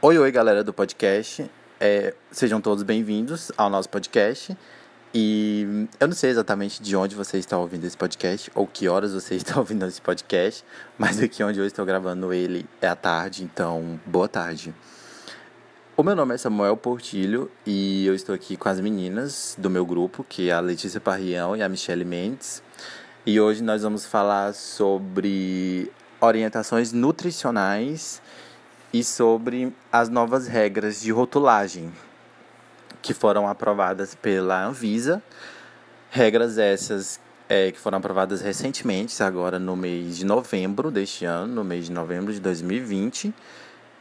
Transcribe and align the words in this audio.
Oi, 0.00 0.16
oi, 0.16 0.30
galera 0.30 0.62
do 0.62 0.72
podcast. 0.72 1.50
É, 1.80 2.14
sejam 2.30 2.60
todos 2.60 2.84
bem-vindos 2.84 3.50
ao 3.56 3.68
nosso 3.68 3.88
podcast. 3.88 4.56
E 5.12 5.88
eu 5.98 6.06
não 6.06 6.14
sei 6.14 6.30
exatamente 6.30 6.80
de 6.80 6.94
onde 6.94 7.16
você 7.16 7.36
está 7.36 7.58
ouvindo 7.58 7.84
esse 7.84 7.96
podcast 7.96 8.48
ou 8.54 8.64
que 8.64 8.86
horas 8.86 9.12
você 9.12 9.34
está 9.34 9.58
ouvindo 9.58 9.84
esse 9.84 10.00
podcast, 10.00 10.64
mas 10.96 11.20
aqui 11.20 11.42
onde 11.42 11.58
eu 11.58 11.66
estou 11.66 11.84
gravando 11.84 12.32
ele 12.32 12.64
é 12.80 12.86
à 12.86 12.94
tarde, 12.94 13.42
então 13.42 13.98
boa 14.06 14.28
tarde. 14.28 14.72
O 15.96 16.04
meu 16.04 16.14
nome 16.14 16.32
é 16.32 16.38
Samuel 16.38 16.76
Portilho 16.76 17.50
e 17.66 18.06
eu 18.06 18.14
estou 18.14 18.32
aqui 18.32 18.56
com 18.56 18.68
as 18.68 18.78
meninas 18.78 19.56
do 19.58 19.68
meu 19.68 19.84
grupo, 19.84 20.22
que 20.22 20.48
é 20.48 20.52
a 20.52 20.60
Letícia 20.60 21.00
Parrião 21.00 21.56
e 21.56 21.62
a 21.62 21.68
Michelle 21.68 22.04
Mendes. 22.04 22.62
E 23.26 23.40
hoje 23.40 23.64
nós 23.64 23.82
vamos 23.82 24.06
falar 24.06 24.54
sobre 24.54 25.90
orientações 26.20 26.92
nutricionais 26.92 28.22
e 28.92 29.04
sobre 29.04 29.74
as 29.92 30.08
novas 30.08 30.46
regras 30.46 31.00
de 31.00 31.10
rotulagem 31.10 31.92
que 33.02 33.12
foram 33.14 33.48
aprovadas 33.48 34.14
pela 34.14 34.64
Anvisa. 34.64 35.22
Regras 36.10 36.58
essas 36.58 37.20
é, 37.48 37.70
que 37.70 37.78
foram 37.78 37.98
aprovadas 37.98 38.40
recentemente, 38.40 39.22
agora 39.22 39.58
no 39.58 39.76
mês 39.76 40.16
de 40.16 40.24
novembro 40.24 40.90
deste 40.90 41.24
ano, 41.24 41.54
no 41.54 41.64
mês 41.64 41.86
de 41.86 41.92
novembro 41.92 42.32
de 42.32 42.40
2020. 42.40 43.32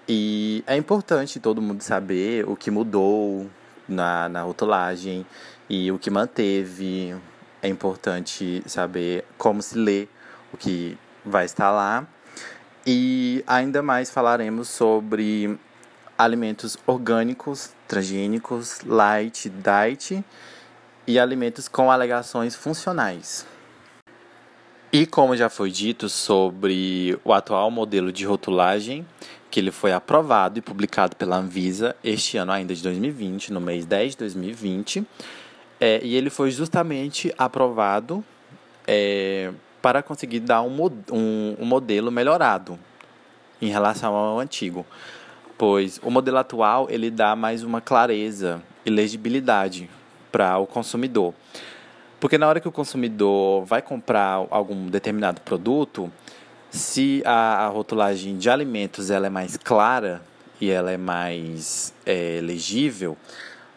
E 0.07 0.63
é 0.65 0.75
importante 0.77 1.39
todo 1.39 1.61
mundo 1.61 1.81
saber 1.81 2.47
o 2.47 2.55
que 2.55 2.71
mudou 2.71 3.49
na, 3.87 4.29
na 4.29 4.41
rotulagem 4.41 5.25
e 5.69 5.91
o 5.91 5.99
que 5.99 6.09
manteve. 6.09 7.15
É 7.61 7.67
importante 7.67 8.63
saber 8.65 9.25
como 9.37 9.61
se 9.61 9.77
lê 9.77 10.07
o 10.53 10.57
que 10.57 10.97
vai 11.25 11.43
estar 11.43 11.71
lá 11.71 12.07
e 12.89 13.43
ainda 13.45 13.83
mais 13.83 14.09
falaremos 14.09 14.69
sobre 14.69 15.59
alimentos 16.17 16.77
orgânicos, 16.87 17.71
transgênicos, 17.85 18.79
light, 18.85 19.49
diet 19.49 20.23
e 21.05 21.19
alimentos 21.19 21.67
com 21.67 21.91
alegações 21.91 22.55
funcionais. 22.55 23.45
E 24.91 25.05
como 25.05 25.35
já 25.35 25.49
foi 25.49 25.69
dito 25.69 26.07
sobre 26.07 27.19
o 27.25 27.33
atual 27.33 27.69
modelo 27.69 28.09
de 28.09 28.25
rotulagem, 28.25 29.05
que 29.51 29.59
ele 29.59 29.71
foi 29.71 29.91
aprovado 29.91 30.57
e 30.57 30.61
publicado 30.61 31.13
pela 31.17 31.35
Anvisa 31.35 31.93
este 32.01 32.37
ano 32.37 32.53
ainda 32.53 32.73
de 32.73 32.81
2020, 32.81 33.51
no 33.51 33.59
mês 33.59 33.85
10 33.85 34.13
de 34.13 34.17
2020, 34.19 35.05
é, 35.77 35.99
e 36.01 36.15
ele 36.15 36.29
foi 36.29 36.51
justamente 36.51 37.33
aprovado 37.37 38.23
é, 38.87 39.51
para 39.81 40.01
conseguir 40.01 40.39
dar 40.39 40.61
um, 40.61 40.85
um, 41.11 41.55
um 41.59 41.65
modelo 41.65 42.11
melhorado 42.11 42.77
em 43.61 43.69
relação 43.69 44.15
ao 44.15 44.39
antigo, 44.39 44.85
pois 45.57 45.99
o 46.03 46.11
modelo 46.11 46.37
atual 46.37 46.87
ele 46.89 47.09
dá 47.09 47.35
mais 47.35 47.63
uma 47.63 47.81
clareza 47.81 48.61
e 48.85 48.89
legibilidade 48.89 49.89
para 50.31 50.57
o 50.57 50.67
consumidor. 50.67 51.33
Porque 52.19 52.37
na 52.37 52.47
hora 52.47 52.59
que 52.59 52.67
o 52.67 52.71
consumidor 52.71 53.63
vai 53.65 53.81
comprar 53.81 54.45
algum 54.49 54.87
determinado 54.87 55.41
produto, 55.41 56.11
se 56.69 57.21
a, 57.25 57.65
a 57.65 57.67
rotulagem 57.67 58.37
de 58.37 58.49
alimentos 58.49 59.11
ela 59.11 59.27
é 59.27 59.29
mais 59.29 59.55
clara 59.57 60.21
e 60.59 60.69
ela 60.69 60.91
é 60.91 60.97
mais 60.97 61.93
é, 62.05 62.39
legível, 62.41 63.15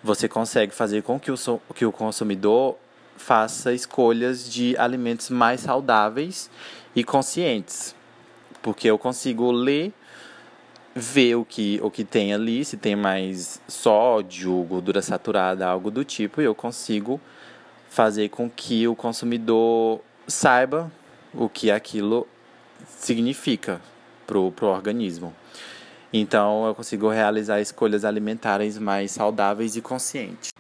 você 0.03 0.29
consegue 0.29 0.75
fazer 0.75 1.03
com 1.03 1.21
que 1.21 1.31
o, 1.31 1.37
que 1.75 1.85
o 1.85 1.93
consumidor 1.93 2.77
faça 3.21 3.73
escolhas 3.73 4.51
de 4.51 4.77
alimentos 4.79 5.29
mais 5.29 5.61
saudáveis 5.61 6.51
e 6.97 7.05
conscientes. 7.05 7.95
Porque 8.63 8.89
eu 8.89 8.99
consigo 8.99 9.53
ler, 9.53 9.93
ver 10.95 11.37
o 11.37 11.45
que, 11.45 11.79
o 11.83 11.91
que 11.91 12.03
tem 12.03 12.33
ali, 12.33 12.65
se 12.65 12.77
tem 12.77 12.97
mais 12.97 13.61
sódio, 13.69 14.65
gordura 14.65 15.03
saturada, 15.03 15.67
algo 15.67 15.91
do 15.91 16.03
tipo, 16.03 16.41
e 16.41 16.45
eu 16.45 16.55
consigo 16.55 17.21
fazer 17.91 18.31
com 18.31 18.49
que 18.49 18.89
o 18.89 18.97
consumidor 18.97 20.01
saiba 20.27 20.91
o 21.35 21.49
que 21.49 21.71
aquilo 21.71 22.27
significa 22.87 23.81
para 24.27 24.39
o 24.39 24.53
organismo. 24.63 25.35
Então, 26.13 26.67
eu 26.67 26.75
consigo 26.75 27.09
realizar 27.09 27.61
escolhas 27.61 28.05
alimentares 28.05 28.79
mais 28.79 29.11
saudáveis 29.13 29.77
e 29.77 29.81
conscientes. 29.81 30.51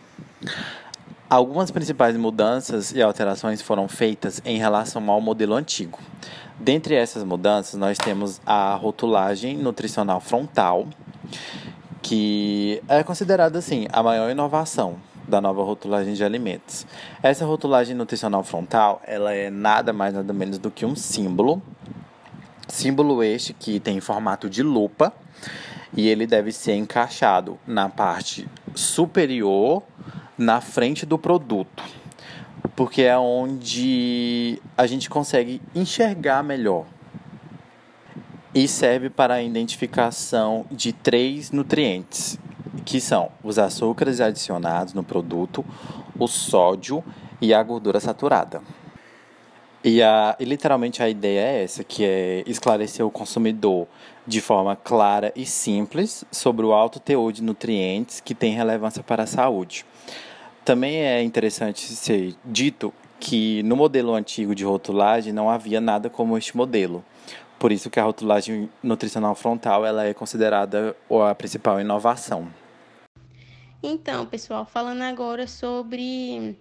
Algumas 1.30 1.70
principais 1.70 2.16
mudanças 2.16 2.90
e 2.90 3.00
alterações 3.00 3.62
foram 3.62 3.86
feitas 3.86 4.42
em 4.44 4.58
relação 4.58 5.08
ao 5.08 5.20
modelo 5.20 5.54
antigo. 5.54 6.00
Dentre 6.58 6.96
essas 6.96 7.22
mudanças, 7.22 7.78
nós 7.78 7.96
temos 7.96 8.40
a 8.44 8.74
rotulagem 8.74 9.56
nutricional 9.56 10.20
frontal, 10.20 10.88
que 12.02 12.82
é 12.88 13.04
considerada 13.04 13.60
assim 13.60 13.86
a 13.92 14.02
maior 14.02 14.28
inovação 14.28 14.96
da 15.28 15.40
nova 15.40 15.62
rotulagem 15.62 16.14
de 16.14 16.24
alimentos. 16.24 16.84
Essa 17.22 17.46
rotulagem 17.46 17.94
nutricional 17.94 18.42
frontal, 18.42 19.00
ela 19.06 19.32
é 19.32 19.50
nada 19.50 19.92
mais 19.92 20.12
nada 20.12 20.32
menos 20.32 20.58
do 20.58 20.68
que 20.68 20.84
um 20.84 20.96
símbolo, 20.96 21.62
símbolo 22.66 23.22
este 23.22 23.52
que 23.52 23.78
tem 23.78 24.00
formato 24.00 24.50
de 24.50 24.64
lupa 24.64 25.12
e 25.96 26.08
ele 26.08 26.26
deve 26.26 26.50
ser 26.50 26.74
encaixado 26.74 27.56
na 27.64 27.88
parte 27.88 28.48
superior 28.74 29.84
na 30.40 30.62
frente 30.62 31.04
do 31.04 31.18
produto, 31.18 31.84
porque 32.74 33.02
é 33.02 33.18
onde 33.18 34.58
a 34.74 34.86
gente 34.86 35.10
consegue 35.10 35.60
enxergar 35.74 36.42
melhor. 36.42 36.86
E 38.54 38.66
serve 38.66 39.10
para 39.10 39.34
a 39.34 39.42
identificação 39.42 40.64
de 40.70 40.94
três 40.94 41.50
nutrientes, 41.50 42.38
que 42.86 43.02
são 43.02 43.30
os 43.44 43.58
açúcares 43.58 44.18
adicionados 44.18 44.94
no 44.94 45.04
produto, 45.04 45.62
o 46.18 46.26
sódio 46.26 47.04
e 47.38 47.52
a 47.52 47.62
gordura 47.62 48.00
saturada. 48.00 48.62
E, 49.84 50.02
a, 50.02 50.36
e 50.40 50.44
literalmente 50.46 51.02
a 51.02 51.08
ideia 51.08 51.40
é 51.40 51.64
essa, 51.64 51.84
que 51.84 52.02
é 52.02 52.44
esclarecer 52.46 53.04
o 53.04 53.10
consumidor 53.10 53.86
de 54.26 54.40
forma 54.40 54.74
clara 54.74 55.32
e 55.36 55.44
simples 55.44 56.24
sobre 56.32 56.64
o 56.64 56.72
alto 56.72 56.98
teor 56.98 57.30
de 57.30 57.42
nutrientes 57.42 58.20
que 58.20 58.34
tem 58.34 58.54
relevância 58.54 59.02
para 59.02 59.24
a 59.24 59.26
saúde. 59.26 59.84
Também 60.64 60.96
é 60.96 61.22
interessante 61.22 61.80
ser 61.80 62.34
dito 62.44 62.92
que 63.18 63.62
no 63.62 63.76
modelo 63.76 64.14
antigo 64.14 64.54
de 64.54 64.64
rotulagem 64.64 65.32
não 65.32 65.50
havia 65.50 65.80
nada 65.80 66.08
como 66.08 66.36
este 66.36 66.56
modelo. 66.56 67.04
Por 67.58 67.70
isso 67.70 67.90
que 67.90 68.00
a 68.00 68.04
rotulagem 68.04 68.70
nutricional 68.82 69.34
frontal 69.34 69.84
ela 69.84 70.04
é 70.04 70.14
considerada 70.14 70.96
a 71.28 71.34
principal 71.34 71.80
inovação. 71.80 72.48
Então, 73.82 74.26
pessoal, 74.26 74.64
falando 74.64 75.02
agora 75.02 75.46
sobre 75.46 76.56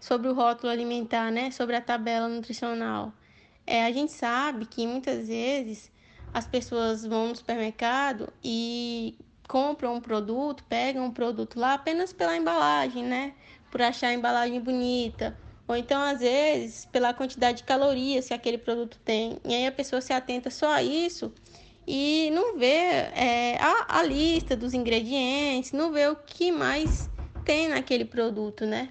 sobre 0.00 0.28
o 0.28 0.34
rótulo 0.34 0.72
alimentar, 0.72 1.30
né? 1.30 1.50
Sobre 1.50 1.76
a 1.76 1.80
tabela 1.80 2.28
nutricional. 2.28 3.12
É, 3.66 3.84
a 3.84 3.92
gente 3.92 4.12
sabe 4.12 4.64
que 4.66 4.86
muitas 4.86 5.28
vezes 5.28 5.92
as 6.32 6.46
pessoas 6.46 7.04
vão 7.04 7.28
no 7.28 7.36
supermercado 7.36 8.32
e 8.42 9.16
compram 9.50 9.96
um 9.96 10.00
produto, 10.00 10.62
pegam 10.68 11.06
um 11.06 11.10
produto 11.10 11.58
lá 11.58 11.74
apenas 11.74 12.12
pela 12.12 12.36
embalagem, 12.36 13.02
né? 13.04 13.34
Por 13.68 13.82
achar 13.82 14.06
a 14.06 14.14
embalagem 14.14 14.60
bonita. 14.60 15.36
Ou 15.66 15.76
então, 15.76 16.00
às 16.00 16.20
vezes, 16.20 16.84
pela 16.84 17.12
quantidade 17.12 17.58
de 17.58 17.64
calorias 17.64 18.28
que 18.28 18.34
aquele 18.34 18.58
produto 18.58 18.96
tem. 19.04 19.38
E 19.44 19.52
aí 19.52 19.66
a 19.66 19.72
pessoa 19.72 20.00
se 20.00 20.12
atenta 20.12 20.50
só 20.50 20.72
a 20.72 20.84
isso 20.84 21.32
e 21.84 22.30
não 22.32 22.56
vê 22.56 22.76
é, 23.12 23.58
a, 23.60 23.98
a 23.98 24.02
lista 24.04 24.56
dos 24.56 24.72
ingredientes, 24.72 25.72
não 25.72 25.90
vê 25.90 26.06
o 26.06 26.14
que 26.14 26.52
mais 26.52 27.10
tem 27.44 27.68
naquele 27.68 28.04
produto, 28.04 28.64
né? 28.64 28.90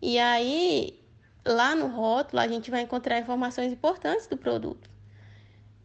E 0.00 0.16
aí, 0.16 0.96
lá 1.44 1.74
no 1.74 1.88
rótulo, 1.88 2.40
a 2.40 2.46
gente 2.46 2.70
vai 2.70 2.82
encontrar 2.82 3.18
informações 3.18 3.72
importantes 3.72 4.28
do 4.28 4.36
produto. 4.36 4.88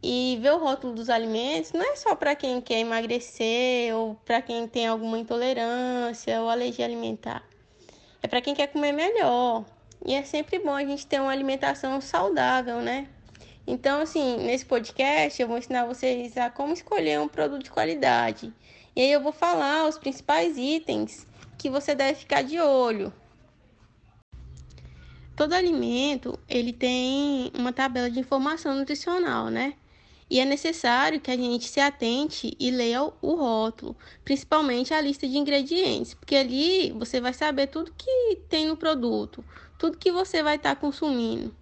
E 0.06 0.38
ver 0.42 0.52
o 0.52 0.58
rótulo 0.58 0.94
dos 0.94 1.10
alimentos 1.10 1.72
não 1.72 1.82
é 1.82 1.96
só 1.96 2.14
para 2.14 2.36
quem 2.36 2.60
quer 2.60 2.80
emagrecer 2.80 3.96
ou 3.96 4.16
para 4.26 4.42
quem 4.42 4.68
tem 4.68 4.86
alguma 4.86 5.18
intolerância 5.18 6.42
ou 6.42 6.50
alergia 6.50 6.84
alimentar. 6.84 7.42
É 8.22 8.28
para 8.28 8.42
quem 8.42 8.54
quer 8.54 8.68
comer 8.68 8.92
melhor. 8.92 9.64
E 10.06 10.14
é 10.14 10.24
sempre 10.24 10.60
bom 10.60 10.74
a 10.74 10.84
gente 10.84 11.08
ter 11.08 11.22
uma 11.22 11.32
alimentação 11.32 12.02
saudável, 12.02 12.82
né? 12.82 13.08
Então, 13.66 14.02
assim, 14.02 14.36
nesse 14.40 14.66
podcast 14.66 15.42
eu 15.42 15.48
vou 15.48 15.58
ensinar 15.58 15.86
vocês 15.86 16.36
a 16.36 16.50
como 16.50 16.74
escolher 16.74 17.22
um 17.22 17.30
produto 17.30 17.64
de 17.64 17.72
qualidade. 17.72 18.52
E 18.94 19.02
aí 19.02 19.12
eu 19.12 19.22
vou 19.22 19.32
falar 19.32 19.88
os 19.88 19.98
principais 19.98 20.58
itens 20.58 21.26
que 21.58 21.70
você 21.70 21.96
deve 21.96 22.16
ficar 22.20 22.44
de 22.44 22.60
olho. 22.60 23.14
Todo 25.34 25.54
alimento, 25.54 26.38
ele 26.50 26.74
tem 26.74 27.50
uma 27.58 27.72
tabela 27.72 28.10
de 28.10 28.20
informação 28.20 28.76
nutricional, 28.76 29.50
né? 29.50 29.76
E 30.30 30.40
é 30.40 30.46
necessário 30.46 31.20
que 31.20 31.30
a 31.30 31.36
gente 31.36 31.66
se 31.66 31.80
atente 31.80 32.56
e 32.60 32.72
leia 32.72 33.04
o 33.04 33.36
rótulo, 33.36 33.96
principalmente 34.24 34.94
a 34.94 35.02
lista 35.02 35.28
de 35.28 35.38
ingredientes, 35.38 36.14
porque 36.14 36.36
ali 36.36 36.92
você 36.92 37.20
vai 37.20 37.34
saber 37.34 37.68
tudo 37.68 37.94
que 37.98 38.38
tem 38.50 38.68
no 38.68 38.78
produto, 38.78 39.44
tudo 39.78 39.98
que 39.98 40.12
você 40.12 40.42
vai 40.42 40.56
estar 40.56 40.76
tá 40.76 40.82
consumindo. 40.82 41.54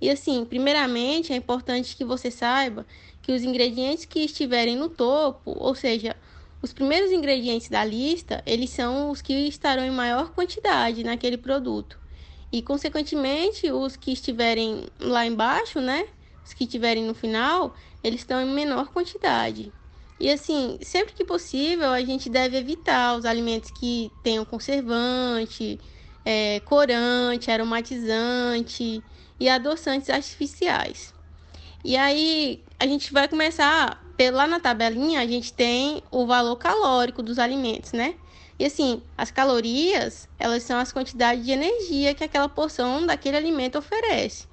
E 0.00 0.10
assim, 0.10 0.44
primeiramente, 0.44 1.32
é 1.32 1.36
importante 1.36 1.96
que 1.96 2.04
você 2.04 2.30
saiba 2.30 2.86
que 3.22 3.32
os 3.32 3.42
ingredientes 3.42 4.04
que 4.04 4.20
estiverem 4.20 4.76
no 4.76 4.88
topo, 4.88 5.54
ou 5.56 5.74
seja, 5.74 6.16
os 6.60 6.72
primeiros 6.72 7.12
ingredientes 7.12 7.68
da 7.68 7.84
lista, 7.84 8.42
eles 8.46 8.70
são 8.70 9.10
os 9.10 9.22
que 9.22 9.32
estarão 9.32 9.84
em 9.84 9.90
maior 9.90 10.30
quantidade 10.30 11.04
naquele 11.04 11.36
produto. 11.36 11.98
E, 12.50 12.62
consequentemente, 12.62 13.70
os 13.70 13.96
que 13.96 14.12
estiverem 14.12 14.86
lá 14.98 15.26
embaixo, 15.26 15.80
né? 15.80 16.06
Os 16.48 16.54
que 16.54 16.64
estiverem 16.64 17.04
no 17.04 17.12
final, 17.12 17.74
eles 18.02 18.20
estão 18.20 18.40
em 18.40 18.50
menor 18.50 18.88
quantidade. 18.88 19.70
E 20.18 20.30
assim, 20.30 20.78
sempre 20.80 21.12
que 21.12 21.22
possível, 21.22 21.90
a 21.90 22.00
gente 22.00 22.30
deve 22.30 22.56
evitar 22.56 23.18
os 23.18 23.26
alimentos 23.26 23.70
que 23.70 24.10
tenham 24.22 24.46
conservante, 24.46 25.78
é, 26.24 26.60
corante, 26.60 27.50
aromatizante 27.50 29.04
e 29.38 29.46
adoçantes 29.46 30.08
artificiais. 30.08 31.12
E 31.84 31.98
aí 31.98 32.64
a 32.80 32.86
gente 32.86 33.12
vai 33.12 33.28
começar 33.28 34.02
lá 34.32 34.46
na 34.46 34.58
tabelinha, 34.58 35.20
a 35.20 35.26
gente 35.26 35.52
tem 35.52 36.02
o 36.10 36.24
valor 36.24 36.56
calórico 36.56 37.22
dos 37.22 37.38
alimentos, 37.38 37.92
né? 37.92 38.14
E 38.58 38.64
assim, 38.64 39.02
as 39.18 39.30
calorias, 39.30 40.26
elas 40.38 40.62
são 40.62 40.78
as 40.78 40.92
quantidades 40.92 41.44
de 41.44 41.52
energia 41.52 42.14
que 42.14 42.24
aquela 42.24 42.48
porção 42.48 43.04
daquele 43.04 43.36
alimento 43.36 43.76
oferece. 43.76 44.48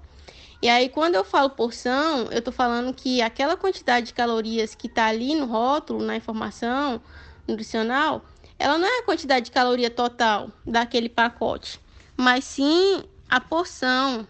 E 0.61 0.69
aí, 0.69 0.89
quando 0.89 1.15
eu 1.15 1.23
falo 1.23 1.49
porção, 1.49 2.27
eu 2.31 2.39
estou 2.39 2.53
falando 2.53 2.93
que 2.93 3.21
aquela 3.21 3.57
quantidade 3.57 4.07
de 4.07 4.13
calorias 4.13 4.73
que 4.73 4.87
está 4.87 5.07
ali 5.07 5.35
no 5.35 5.45
rótulo, 5.45 6.03
na 6.03 6.15
informação 6.15 7.01
nutricional, 7.47 8.23
ela 8.57 8.77
não 8.77 8.87
é 8.87 8.99
a 8.99 9.03
quantidade 9.03 9.45
de 9.45 9.51
caloria 9.51 9.89
total 9.89 10.49
daquele 10.65 11.09
pacote, 11.09 11.79
mas 12.17 12.45
sim 12.45 13.03
a 13.29 13.39
porção 13.39 14.25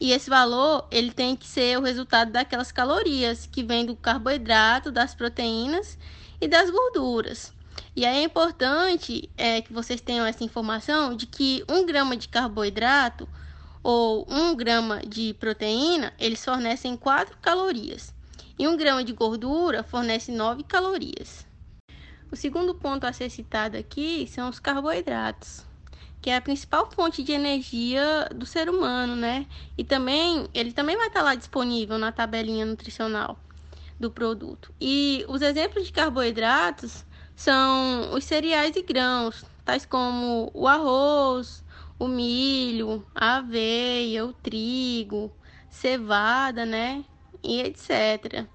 e 0.00 0.12
esse 0.12 0.28
valor, 0.28 0.86
ele 0.90 1.12
tem 1.12 1.36
que 1.36 1.46
ser 1.46 1.78
o 1.78 1.82
resultado 1.82 2.32
daquelas 2.32 2.72
calorias 2.72 3.48
que 3.50 3.62
vêm 3.62 3.86
do 3.86 3.96
carboidrato, 3.96 4.90
das 4.90 5.14
proteínas 5.14 5.96
e 6.40 6.48
das 6.48 6.68
gorduras. 6.68 7.52
E 7.96 8.04
aí 8.04 8.18
é 8.18 8.22
importante 8.22 9.30
é, 9.36 9.62
que 9.62 9.72
vocês 9.72 10.00
tenham 10.00 10.26
essa 10.26 10.44
informação 10.44 11.16
de 11.16 11.26
que 11.26 11.64
um 11.68 11.86
grama 11.86 12.16
de 12.16 12.28
carboidrato 12.28 13.28
ou 13.84 14.26
um 14.28 14.56
grama 14.56 15.00
de 15.06 15.34
proteína, 15.34 16.12
eles 16.18 16.44
fornecem 16.44 16.96
4 16.96 17.36
calorias. 17.38 18.12
E 18.58 18.66
um 18.66 18.76
grama 18.76 19.04
de 19.04 19.12
gordura 19.12 19.84
fornece 19.84 20.32
9 20.32 20.64
calorias. 20.64 21.46
O 22.32 22.36
segundo 22.36 22.74
ponto 22.74 23.04
a 23.04 23.12
ser 23.12 23.30
citado 23.30 23.76
aqui 23.76 24.26
são 24.26 24.48
os 24.48 24.58
carboidratos 24.58 25.64
que 26.24 26.30
é 26.30 26.36
a 26.36 26.40
principal 26.40 26.90
fonte 26.90 27.22
de 27.22 27.32
energia 27.32 28.30
do 28.34 28.46
ser 28.46 28.70
humano, 28.70 29.14
né? 29.14 29.46
E 29.76 29.84
também 29.84 30.48
ele 30.54 30.72
também 30.72 30.96
vai 30.96 31.08
estar 31.08 31.20
lá 31.20 31.34
disponível 31.34 31.98
na 31.98 32.10
tabelinha 32.10 32.64
nutricional 32.64 33.38
do 34.00 34.10
produto. 34.10 34.72
E 34.80 35.24
os 35.28 35.42
exemplos 35.42 35.84
de 35.84 35.92
carboidratos 35.92 37.04
são 37.36 38.14
os 38.14 38.24
cereais 38.24 38.74
e 38.76 38.82
grãos, 38.82 39.44
tais 39.64 39.84
como 39.84 40.50
o 40.54 40.66
arroz, 40.66 41.63
o 42.04 42.08
milho, 42.08 43.04
a 43.14 43.36
aveia, 43.36 44.24
o 44.24 44.32
trigo, 44.32 45.32
cevada, 45.70 46.64
né? 46.64 47.04
E 47.42 47.60
etc. 47.60 48.46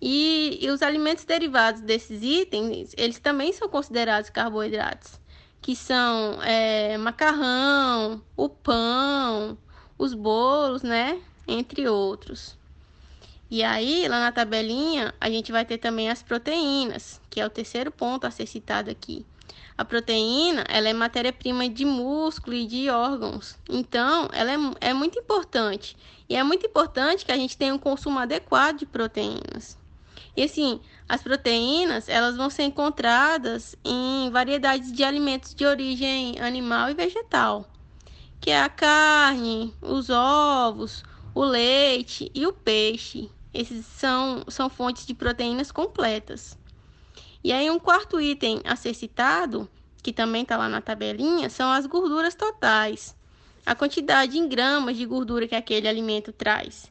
E, 0.00 0.58
e 0.60 0.70
os 0.70 0.82
alimentos 0.82 1.24
derivados 1.24 1.80
desses 1.80 2.22
itens, 2.22 2.94
eles 2.96 3.18
também 3.18 3.52
são 3.52 3.68
considerados 3.68 4.30
carboidratos 4.30 5.20
que 5.66 5.74
são 5.74 6.40
é, 6.44 6.96
macarrão, 6.96 8.22
o 8.36 8.48
pão, 8.48 9.58
os 9.98 10.14
bolos, 10.14 10.84
né? 10.84 11.20
Entre 11.48 11.88
outros. 11.88 12.56
E 13.50 13.64
aí, 13.64 14.06
lá 14.06 14.20
na 14.20 14.30
tabelinha, 14.30 15.12
a 15.20 15.28
gente 15.28 15.50
vai 15.50 15.64
ter 15.64 15.78
também 15.78 16.08
as 16.08 16.22
proteínas, 16.22 17.20
que 17.28 17.40
é 17.40 17.46
o 17.46 17.50
terceiro 17.50 17.90
ponto 17.90 18.28
a 18.28 18.30
ser 18.30 18.46
citado 18.46 18.92
aqui. 18.92 19.26
A 19.78 19.84
proteína, 19.84 20.64
ela 20.68 20.88
é 20.88 20.92
matéria-prima 20.92 21.68
de 21.68 21.84
músculo 21.84 22.56
e 22.56 22.66
de 22.66 22.88
órgãos. 22.88 23.58
Então, 23.68 24.28
ela 24.32 24.50
é, 24.52 24.88
é 24.88 24.94
muito 24.94 25.18
importante. 25.18 25.96
E 26.28 26.34
é 26.34 26.42
muito 26.42 26.66
importante 26.66 27.24
que 27.24 27.32
a 27.32 27.36
gente 27.36 27.56
tenha 27.56 27.74
um 27.74 27.78
consumo 27.78 28.18
adequado 28.18 28.78
de 28.78 28.86
proteínas. 28.86 29.76
E 30.36 30.42
assim, 30.42 30.80
as 31.08 31.22
proteínas, 31.22 32.08
elas 32.08 32.36
vão 32.36 32.50
ser 32.50 32.64
encontradas 32.64 33.76
em 33.84 34.30
variedades 34.30 34.92
de 34.92 35.04
alimentos 35.04 35.54
de 35.54 35.64
origem 35.64 36.38
animal 36.40 36.90
e 36.90 36.94
vegetal, 36.94 37.70
que 38.40 38.50
é 38.50 38.60
a 38.60 38.68
carne, 38.68 39.74
os 39.80 40.10
ovos, 40.10 41.02
o 41.34 41.44
leite 41.44 42.30
e 42.34 42.46
o 42.46 42.52
peixe. 42.52 43.30
Esses 43.52 43.86
são, 43.86 44.44
são 44.48 44.68
fontes 44.68 45.06
de 45.06 45.14
proteínas 45.14 45.72
completas. 45.72 46.58
E 47.46 47.52
aí, 47.52 47.70
um 47.70 47.78
quarto 47.78 48.20
item 48.20 48.60
a 48.64 48.74
ser 48.74 48.92
citado, 48.92 49.70
que 50.02 50.12
também 50.12 50.42
está 50.42 50.56
lá 50.56 50.68
na 50.68 50.80
tabelinha, 50.80 51.48
são 51.48 51.70
as 51.70 51.86
gorduras 51.86 52.34
totais. 52.34 53.14
A 53.64 53.72
quantidade 53.72 54.36
em 54.36 54.48
gramas 54.48 54.96
de 54.96 55.06
gordura 55.06 55.46
que 55.46 55.54
aquele 55.54 55.86
alimento 55.86 56.32
traz. 56.32 56.90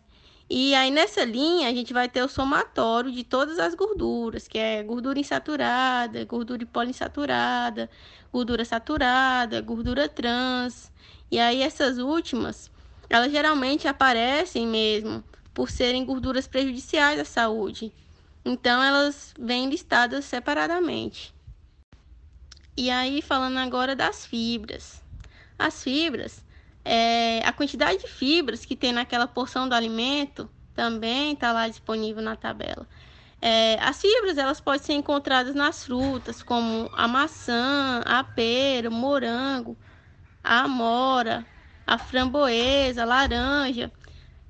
E 0.50 0.74
aí 0.74 0.90
nessa 0.92 1.26
linha 1.26 1.68
a 1.68 1.74
gente 1.74 1.92
vai 1.92 2.08
ter 2.08 2.24
o 2.24 2.30
somatório 2.30 3.12
de 3.12 3.22
todas 3.26 3.60
as 3.60 3.76
gorduras, 3.76 4.48
que 4.48 4.58
é 4.58 4.82
gordura 4.82 5.20
insaturada, 5.20 6.24
gordura 6.24 6.66
poliinsaturada, 6.66 7.90
gordura 8.32 8.64
saturada, 8.64 9.60
gordura 9.60 10.08
trans. 10.08 10.90
E 11.30 11.38
aí 11.38 11.62
essas 11.62 11.98
últimas, 11.98 12.72
elas 13.10 13.30
geralmente 13.30 13.90
aparecem 13.90 14.66
mesmo 14.66 15.22
por 15.54 15.70
serem 15.70 16.06
gorduras 16.06 16.48
prejudiciais 16.48 17.20
à 17.20 17.26
saúde. 17.26 17.92
Então 18.46 18.84
elas 18.84 19.34
vêm 19.40 19.68
listadas 19.68 20.26
separadamente. 20.26 21.34
E 22.78 22.92
aí 22.92 23.22
falando 23.22 23.58
agora 23.58 23.96
das 23.96 24.26
fibras. 24.26 25.04
As 25.58 25.82
fibras, 25.82 26.46
é, 26.84 27.40
a 27.44 27.52
quantidade 27.52 28.00
de 28.00 28.08
fibras 28.08 28.64
que 28.64 28.76
tem 28.76 28.94
naquela 28.94 29.28
porção 29.28 29.68
do 29.68 29.74
alimento 29.74 30.48
também 30.76 31.34
está 31.34 31.52
lá 31.52 31.68
disponível 31.68 32.22
na 32.22 32.36
tabela. 32.36 32.88
É, 33.42 33.78
as 33.82 34.00
fibras 34.02 34.38
elas 34.38 34.62
podem 34.62 34.84
ser 34.84 34.94
encontradas 34.94 35.56
nas 35.56 35.86
frutas, 35.86 36.44
como 36.44 36.90
a 36.94 37.08
maçã, 37.08 38.02
a 38.06 38.24
pera, 38.24 38.90
o 38.90 38.92
morango, 38.92 39.78
a 40.44 40.62
amora, 40.62 41.46
a 41.88 41.98
framboesa, 41.98 43.04
a 43.04 43.06
laranja. 43.06 43.92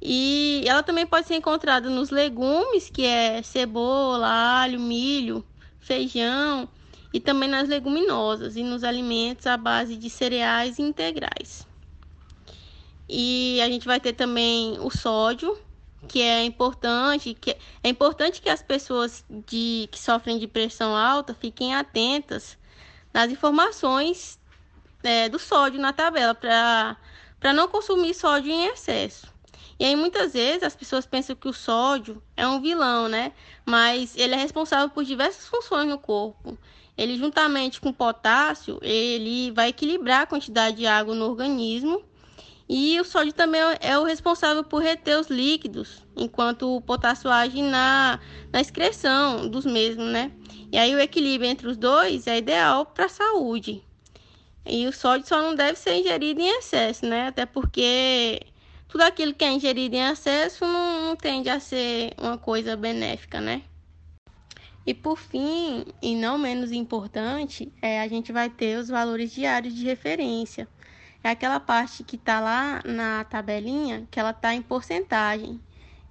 E 0.08 0.64
ela 0.68 0.84
também 0.84 1.04
pode 1.08 1.26
ser 1.26 1.34
encontrada 1.34 1.90
nos 1.90 2.12
legumes, 2.12 2.92
que 2.92 3.04
é 3.04 3.42
cebola, 3.42 4.28
alho, 4.28 4.80
milho, 4.80 5.44
feijão, 5.80 6.70
e 7.12 7.20
também 7.20 7.50
nas 7.50 7.68
leguminosas 7.68 8.56
e 8.56 8.62
nos 8.62 8.84
alimentos 8.84 9.48
à 9.48 9.58
base 9.58 9.98
de 9.98 10.08
cereais 10.08 10.78
integrais. 10.78 11.68
E 13.10 13.60
a 13.64 13.68
gente 13.68 13.88
vai 13.88 14.00
ter 14.00 14.14
também 14.14 14.78
o 14.80 14.92
sódio, 14.92 15.58
que 16.08 16.22
é 16.22 16.46
importante, 16.46 17.34
que 17.34 17.58
é 17.84 17.90
importante 17.90 18.44
que 18.44 18.50
as 18.50 18.62
pessoas 18.62 19.26
de, 19.28 19.90
que 19.92 19.98
sofrem 19.98 20.38
de 20.38 20.46
pressão 20.46 20.96
alta 20.96 21.34
fiquem 21.34 21.74
atentas 21.74 22.60
nas 23.12 23.32
informações 23.32 24.40
é, 25.02 25.28
do 25.30 25.40
sódio 25.40 25.82
na 25.82 25.92
tabela 25.92 26.36
para 26.36 27.54
não 27.54 27.68
consumir 27.68 28.14
sódio 28.14 28.52
em 28.52 28.68
excesso. 28.68 29.34
E 29.80 29.86
aí 29.86 29.96
muitas 29.96 30.34
vezes 30.34 30.64
as 30.64 30.76
pessoas 30.76 31.06
pensam 31.06 31.36
que 31.36 31.48
o 31.48 31.54
sódio 31.54 32.22
é 32.36 32.48
um 32.48 32.62
vilão, 32.62 33.10
né? 33.10 33.34
Mas 33.66 34.16
ele 34.16 34.34
é 34.34 34.38
responsável 34.38 34.90
por 34.90 35.04
diversas 35.04 35.48
funções 35.48 35.88
no 35.88 35.98
corpo. 35.98 36.58
Ele 36.98 37.18
juntamente 37.18 37.82
com 37.82 37.90
o 37.90 37.94
potássio, 37.94 38.80
ele 38.82 39.52
vai 39.52 39.70
equilibrar 39.70 40.22
a 40.22 40.26
quantidade 40.26 40.78
de 40.78 40.88
água 40.88 41.14
no 41.14 41.26
organismo 41.26 42.02
e 42.68 43.00
o 43.00 43.04
sódio 43.04 43.32
também 43.32 43.62
é 43.80 43.98
o 43.98 44.04
responsável 44.04 44.64
por 44.64 44.82
reter 44.82 45.20
os 45.20 45.28
líquidos, 45.28 46.04
enquanto 46.16 46.76
o 46.76 46.82
potássio 46.82 47.30
age 47.30 47.62
na, 47.62 48.20
na 48.52 48.60
excreção 48.60 49.48
dos 49.48 49.66
mesmos, 49.66 50.08
né? 50.08 50.32
E 50.72 50.78
aí 50.78 50.96
o 50.96 51.00
equilíbrio 51.00 51.50
entre 51.50 51.68
os 51.68 51.78
dois 51.78 52.26
é 52.26 52.40
ideal 52.40 52.88
para 52.88 53.06
a 53.06 53.10
saúde. 53.10 53.84
E 54.66 54.88
o 54.88 54.92
sódio 54.92 55.28
só 55.28 55.44
não 55.44 55.54
deve 55.54 55.78
ser 55.78 55.96
ingerido 55.96 56.42
em 56.42 56.58
excesso, 56.58 57.06
né? 57.06 57.28
Até 57.28 57.46
porque 57.46 58.42
tudo 58.96 59.02
aquilo 59.02 59.34
que 59.34 59.44
é 59.44 59.52
ingerido 59.52 59.94
em 59.94 60.10
excesso 60.10 60.64
não, 60.64 61.08
não 61.08 61.16
tende 61.18 61.50
a 61.50 61.60
ser 61.60 62.14
uma 62.18 62.38
coisa 62.38 62.78
benéfica, 62.78 63.42
né? 63.42 63.62
E 64.88 64.94
por 64.94 65.18
fim, 65.18 65.84
e 66.02 66.16
não 66.16 66.38
menos 66.38 66.72
importante, 66.72 67.70
é, 67.82 68.00
a 68.00 68.08
gente 68.08 68.32
vai 68.32 68.50
ter 68.50 68.80
os 68.80 68.88
valores 68.88 69.34
diários 69.34 69.76
de 69.76 69.84
referência 69.84 70.66
é 71.26 71.32
aquela 71.32 71.60
parte 71.60 72.04
que 72.04 72.18
está 72.18 72.40
lá 72.40 72.84
na 72.86 73.24
tabelinha, 73.24 74.08
que 74.12 74.20
ela 74.20 74.30
está 74.30 74.54
em 74.54 74.62
porcentagem. 74.62 75.60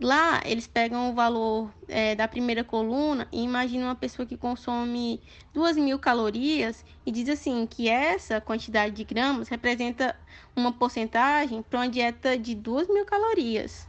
Lá 0.01 0.43
eles 0.45 0.67
pegam 0.67 1.11
o 1.11 1.15
valor 1.15 1.73
é, 1.87 2.17
da 2.17 2.27
primeira 2.27 2.65
coluna 2.65 3.29
e 3.31 3.43
imaginam 3.43 3.87
uma 3.87 3.95
pessoa 3.95 4.27
que 4.27 4.37
consome 4.37 5.21
2 5.53 5.77
mil 5.77 5.99
calorias 5.99 6.85
e 7.07 7.13
diz 7.13 7.29
assim 7.29 7.65
que 7.67 7.89
essa 7.89 8.41
quantidade 8.41 8.95
de 8.95 9.05
gramas 9.05 9.49
representa 9.49 10.17
uma 10.57 10.73
porcentagem 10.73 11.63
para 11.63 11.79
uma 11.79 11.89
dieta 11.89 12.37
de 12.37 12.55
2 12.57 12.89
mil 12.89 13.05
calorias. 13.05 13.87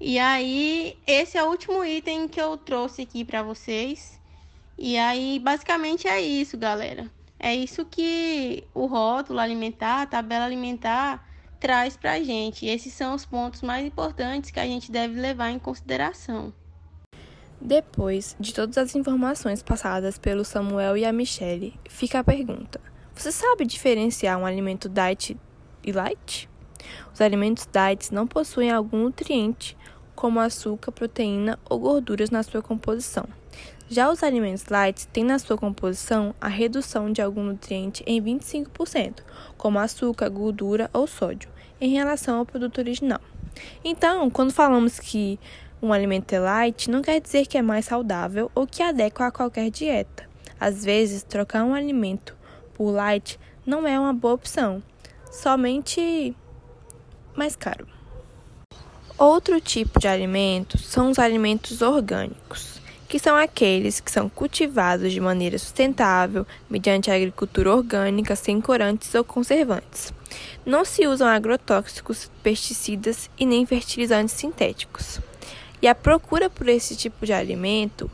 E 0.00 0.18
aí, 0.18 0.98
esse 1.06 1.38
é 1.38 1.44
o 1.44 1.50
último 1.50 1.84
item 1.84 2.26
que 2.26 2.40
eu 2.40 2.56
trouxe 2.56 3.02
aqui 3.02 3.24
para 3.24 3.42
vocês. 3.42 4.18
E 4.76 4.96
aí, 4.98 5.38
basicamente 5.38 6.08
é 6.08 6.20
isso, 6.20 6.58
galera. 6.58 7.08
É 7.38 7.54
isso 7.54 7.84
que 7.84 8.64
o 8.74 8.86
rótulo 8.86 9.38
alimentar, 9.38 10.02
a 10.02 10.06
tabela 10.06 10.44
alimentar 10.44 11.24
traz 11.62 11.96
para 11.96 12.14
a 12.14 12.20
gente. 12.20 12.66
Esses 12.66 12.92
são 12.92 13.14
os 13.14 13.24
pontos 13.24 13.62
mais 13.62 13.86
importantes 13.86 14.50
que 14.50 14.58
a 14.58 14.66
gente 14.66 14.90
deve 14.90 15.20
levar 15.20 15.50
em 15.50 15.60
consideração. 15.60 16.52
Depois 17.60 18.34
de 18.40 18.52
todas 18.52 18.76
as 18.76 18.96
informações 18.96 19.62
passadas 19.62 20.18
pelo 20.18 20.44
Samuel 20.44 20.96
e 20.96 21.04
a 21.04 21.12
Michelle, 21.12 21.78
fica 21.88 22.18
a 22.18 22.24
pergunta: 22.24 22.80
você 23.14 23.30
sabe 23.30 23.64
diferenciar 23.64 24.36
um 24.40 24.44
alimento 24.44 24.88
diet 24.88 25.38
e 25.84 25.92
light? 25.92 26.50
Os 27.14 27.20
alimentos 27.20 27.68
diets 27.72 28.10
não 28.10 28.26
possuem 28.26 28.72
algum 28.72 29.04
nutriente, 29.04 29.78
como 30.16 30.40
açúcar, 30.40 30.90
proteína 30.90 31.56
ou 31.70 31.78
gorduras 31.78 32.30
na 32.30 32.42
sua 32.42 32.60
composição. 32.60 33.24
Já 33.92 34.10
os 34.10 34.22
alimentos 34.22 34.64
light 34.70 35.06
têm 35.08 35.22
na 35.22 35.38
sua 35.38 35.58
composição 35.58 36.34
a 36.40 36.48
redução 36.48 37.12
de 37.12 37.20
algum 37.20 37.42
nutriente 37.42 38.02
em 38.06 38.22
25%, 38.22 39.16
como 39.58 39.78
açúcar, 39.78 40.30
gordura 40.30 40.88
ou 40.94 41.06
sódio, 41.06 41.50
em 41.78 41.90
relação 41.90 42.38
ao 42.38 42.46
produto 42.46 42.78
original. 42.78 43.20
Então, 43.84 44.30
quando 44.30 44.50
falamos 44.50 44.98
que 44.98 45.38
um 45.82 45.92
alimento 45.92 46.32
é 46.32 46.40
light, 46.40 46.90
não 46.90 47.02
quer 47.02 47.20
dizer 47.20 47.46
que 47.46 47.58
é 47.58 47.60
mais 47.60 47.84
saudável 47.84 48.50
ou 48.54 48.66
que 48.66 48.82
adequa 48.82 49.26
a 49.26 49.30
qualquer 49.30 49.70
dieta. 49.70 50.26
Às 50.58 50.82
vezes, 50.82 51.22
trocar 51.22 51.62
um 51.62 51.74
alimento 51.74 52.34
por 52.72 52.92
light 52.92 53.38
não 53.66 53.86
é 53.86 54.00
uma 54.00 54.14
boa 54.14 54.32
opção, 54.32 54.82
somente 55.30 56.34
mais 57.36 57.54
caro. 57.54 57.86
Outro 59.18 59.60
tipo 59.60 60.00
de 60.00 60.08
alimentos 60.08 60.86
são 60.86 61.10
os 61.10 61.18
alimentos 61.18 61.82
orgânicos, 61.82 62.80
que 63.12 63.18
são 63.18 63.36
aqueles 63.36 64.00
que 64.00 64.10
são 64.10 64.26
cultivados 64.26 65.12
de 65.12 65.20
maneira 65.20 65.58
sustentável, 65.58 66.46
mediante 66.70 67.10
a 67.10 67.14
agricultura 67.14 67.70
orgânica, 67.70 68.34
sem 68.34 68.58
corantes 68.58 69.14
ou 69.14 69.22
conservantes. 69.22 70.14
Não 70.64 70.82
se 70.82 71.06
usam 71.06 71.28
agrotóxicos, 71.28 72.30
pesticidas 72.42 73.28
e 73.38 73.44
nem 73.44 73.66
fertilizantes 73.66 74.34
sintéticos. 74.34 75.20
E 75.82 75.86
a 75.86 75.94
procura 75.94 76.48
por 76.48 76.66
esse 76.70 76.96
tipo 76.96 77.26
de 77.26 77.34
alimento 77.34 78.10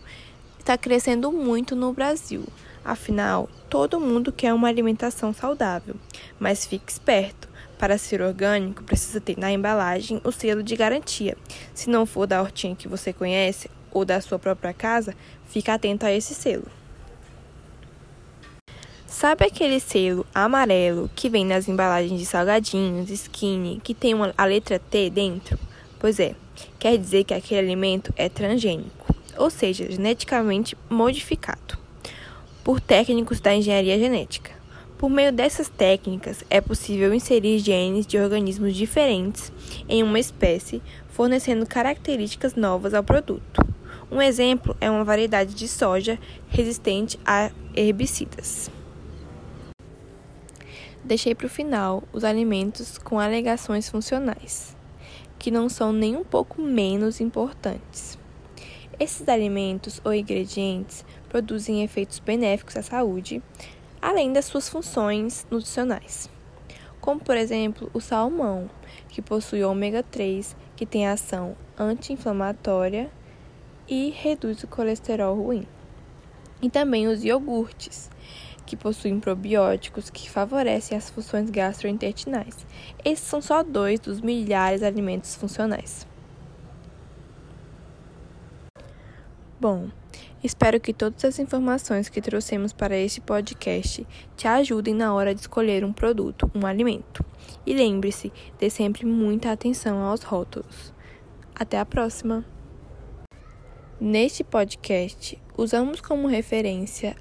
está 0.58 0.76
crescendo 0.76 1.30
muito 1.30 1.76
no 1.76 1.92
Brasil. 1.92 2.42
Afinal, 2.84 3.48
todo 3.70 4.00
mundo 4.00 4.32
quer 4.32 4.52
uma 4.52 4.66
alimentação 4.66 5.32
saudável. 5.32 5.94
Mas 6.40 6.66
fique 6.66 6.90
esperto: 6.90 7.48
para 7.78 7.98
ser 7.98 8.20
orgânico, 8.20 8.82
precisa 8.82 9.20
ter 9.20 9.38
na 9.38 9.52
embalagem 9.52 10.20
o 10.24 10.32
selo 10.32 10.60
de 10.60 10.74
garantia. 10.74 11.36
Se 11.72 11.88
não 11.88 12.04
for 12.04 12.26
da 12.26 12.42
hortinha 12.42 12.74
que 12.74 12.88
você 12.88 13.12
conhece 13.12 13.70
ou 13.98 14.04
da 14.04 14.20
sua 14.20 14.38
própria 14.38 14.72
casa, 14.72 15.14
fique 15.46 15.70
atento 15.70 16.06
a 16.06 16.12
esse 16.12 16.34
selo. 16.34 16.66
Sabe 19.06 19.44
aquele 19.44 19.80
selo 19.80 20.24
amarelo 20.32 21.10
que 21.16 21.28
vem 21.28 21.44
nas 21.44 21.66
embalagens 21.66 22.20
de 22.20 22.24
salgadinhos, 22.24 23.10
skinny, 23.10 23.80
que 23.82 23.92
tem 23.92 24.14
uma, 24.14 24.32
a 24.38 24.44
letra 24.44 24.78
T 24.78 25.10
dentro? 25.10 25.58
Pois 25.98 26.20
é, 26.20 26.36
quer 26.78 26.96
dizer 26.96 27.24
que 27.24 27.34
aquele 27.34 27.60
alimento 27.60 28.14
é 28.16 28.28
transgênico, 28.28 29.12
ou 29.36 29.50
seja, 29.50 29.90
geneticamente 29.90 30.76
modificado, 30.88 31.76
por 32.62 32.80
técnicos 32.80 33.40
da 33.40 33.52
engenharia 33.52 33.98
genética. 33.98 34.52
Por 34.96 35.08
meio 35.08 35.32
dessas 35.32 35.68
técnicas, 35.68 36.44
é 36.50 36.60
possível 36.60 37.12
inserir 37.14 37.58
genes 37.58 38.06
de 38.06 38.18
organismos 38.18 38.74
diferentes 38.76 39.52
em 39.88 40.02
uma 40.02 40.20
espécie, 40.20 40.82
fornecendo 41.08 41.66
características 41.66 42.54
novas 42.54 42.94
ao 42.94 43.02
produto. 43.02 43.67
Um 44.10 44.22
exemplo 44.22 44.76
é 44.80 44.90
uma 44.90 45.04
variedade 45.04 45.54
de 45.54 45.68
soja 45.68 46.18
resistente 46.48 47.18
a 47.26 47.50
herbicidas. 47.74 48.70
Deixei 51.04 51.34
para 51.34 51.46
o 51.46 51.50
final 51.50 52.02
os 52.12 52.24
alimentos 52.24 52.98
com 52.98 53.18
alegações 53.18 53.88
funcionais 53.88 54.78
que 55.38 55.50
não 55.50 55.68
são 55.68 55.92
nem 55.92 56.16
um 56.16 56.24
pouco 56.24 56.60
menos 56.60 57.20
importantes. 57.20 58.18
Esses 58.98 59.28
alimentos 59.28 60.00
ou 60.04 60.12
ingredientes 60.12 61.04
produzem 61.28 61.84
efeitos 61.84 62.18
benéficos 62.18 62.76
à 62.76 62.82
saúde, 62.82 63.40
além 64.02 64.32
das 64.32 64.46
suas 64.46 64.68
funções 64.68 65.46
nutricionais. 65.50 66.28
Como, 67.00 67.20
por 67.20 67.36
exemplo, 67.36 67.88
o 67.94 68.00
salmão, 68.00 68.68
que 69.08 69.22
possui 69.22 69.62
ômega 69.62 70.02
3, 70.02 70.56
que 70.74 70.84
tem 70.84 71.06
ação 71.06 71.56
anti-inflamatória 71.78 73.10
e 73.88 74.10
reduz 74.10 74.62
o 74.62 74.68
colesterol 74.68 75.34
ruim. 75.34 75.66
E 76.60 76.68
também 76.68 77.08
os 77.08 77.24
iogurtes, 77.24 78.10
que 78.66 78.76
possuem 78.76 79.18
probióticos 79.18 80.10
que 80.10 80.28
favorecem 80.28 80.96
as 80.96 81.08
funções 81.08 81.48
gastrointestinais. 81.48 82.66
Esses 83.02 83.26
são 83.26 83.40
só 83.40 83.62
dois 83.62 83.98
dos 83.98 84.20
milhares 84.20 84.80
de 84.80 84.86
alimentos 84.86 85.34
funcionais. 85.34 86.06
Bom, 89.58 89.88
espero 90.44 90.78
que 90.78 90.92
todas 90.92 91.24
as 91.24 91.38
informações 91.38 92.08
que 92.08 92.20
trouxemos 92.20 92.72
para 92.72 92.96
este 92.96 93.20
podcast 93.20 94.06
te 94.36 94.46
ajudem 94.46 94.94
na 94.94 95.14
hora 95.14 95.34
de 95.34 95.40
escolher 95.40 95.84
um 95.84 95.92
produto, 95.92 96.50
um 96.54 96.66
alimento. 96.66 97.24
E 97.66 97.74
lembre-se, 97.74 98.32
dê 98.58 98.68
sempre 98.68 99.04
muita 99.06 99.50
atenção 99.50 100.00
aos 100.00 100.22
rótulos. 100.22 100.92
Até 101.54 101.78
a 101.78 101.86
próxima! 101.86 102.57
Neste 104.00 104.44
podcast, 104.44 105.36
usamos 105.56 106.00
como 106.00 106.28
referência 106.28 107.16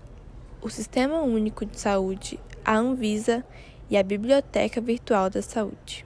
o 0.61 0.69
Sistema 0.69 1.21
Único 1.23 1.65
de 1.65 1.79
Saúde, 1.79 2.39
a 2.63 2.77
Anvisa 2.77 3.43
e 3.89 3.97
a 3.97 4.03
Biblioteca 4.03 4.79
Virtual 4.79 5.27
da 5.27 5.41
Saúde. 5.41 6.05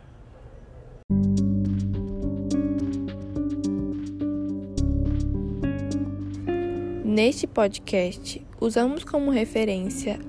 Neste 7.04 7.46
podcast, 7.48 8.42
usamos 8.58 9.04
como 9.04 9.30
referência 9.30 10.22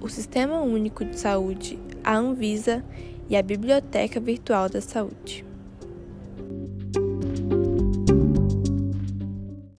o 0.00 0.08
Sistema 0.08 0.62
Único 0.62 1.04
de 1.04 1.16
Saúde, 1.16 1.78
a 2.02 2.16
Anvisa 2.16 2.84
e 3.28 3.36
a 3.36 3.42
Biblioteca 3.42 4.18
Virtual 4.18 4.68
da 4.68 4.80
Saúde. 4.80 5.45